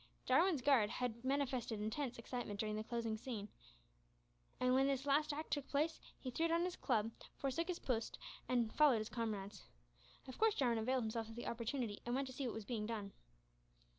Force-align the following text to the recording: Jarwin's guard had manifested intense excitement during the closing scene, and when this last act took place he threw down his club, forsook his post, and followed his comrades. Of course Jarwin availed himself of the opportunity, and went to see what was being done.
Jarwin's 0.25 0.63
guard 0.63 0.89
had 0.89 1.23
manifested 1.23 1.79
intense 1.79 2.17
excitement 2.17 2.59
during 2.59 2.75
the 2.75 2.83
closing 2.83 3.17
scene, 3.19 3.49
and 4.59 4.73
when 4.73 4.87
this 4.87 5.05
last 5.05 5.31
act 5.31 5.51
took 5.51 5.67
place 5.67 5.99
he 6.19 6.31
threw 6.31 6.47
down 6.47 6.63
his 6.63 6.75
club, 6.75 7.11
forsook 7.37 7.67
his 7.67 7.77
post, 7.77 8.17
and 8.49 8.73
followed 8.73 8.97
his 8.97 9.09
comrades. 9.09 9.67
Of 10.27 10.39
course 10.39 10.55
Jarwin 10.55 10.79
availed 10.79 11.03
himself 11.03 11.29
of 11.29 11.35
the 11.35 11.45
opportunity, 11.45 12.01
and 12.03 12.15
went 12.15 12.25
to 12.25 12.33
see 12.33 12.47
what 12.47 12.55
was 12.55 12.65
being 12.65 12.87
done. 12.87 13.11